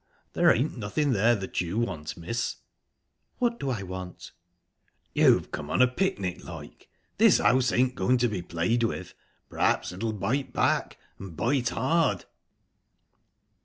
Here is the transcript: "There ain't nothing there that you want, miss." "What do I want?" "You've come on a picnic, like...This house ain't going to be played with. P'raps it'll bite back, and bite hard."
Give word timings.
"There 0.33 0.51
ain't 0.51 0.75
nothing 0.79 1.13
there 1.13 1.35
that 1.35 1.61
you 1.61 1.77
want, 1.77 2.17
miss." 2.17 2.55
"What 3.37 3.59
do 3.59 3.69
I 3.69 3.83
want?" 3.83 4.31
"You've 5.13 5.51
come 5.51 5.69
on 5.69 5.79
a 5.79 5.87
picnic, 5.87 6.43
like...This 6.43 7.37
house 7.37 7.71
ain't 7.71 7.93
going 7.93 8.17
to 8.17 8.27
be 8.27 8.41
played 8.41 8.81
with. 8.81 9.13
P'raps 9.51 9.91
it'll 9.91 10.13
bite 10.13 10.53
back, 10.53 10.97
and 11.19 11.37
bite 11.37 11.69
hard." 11.69 12.25